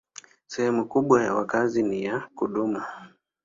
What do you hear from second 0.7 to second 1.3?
kubwa